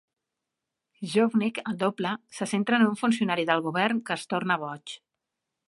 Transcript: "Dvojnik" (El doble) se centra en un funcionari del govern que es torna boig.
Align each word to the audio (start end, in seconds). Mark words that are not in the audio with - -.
"Dvojnik" 1.09 1.59
(El 1.71 1.77
doble) 1.83 2.13
se 2.39 2.49
centra 2.55 2.79
en 2.81 2.87
un 2.87 2.97
funcionari 3.03 3.47
del 3.51 3.63
govern 3.69 4.01
que 4.09 4.19
es 4.21 4.25
torna 4.35 4.59
boig. 4.67 4.97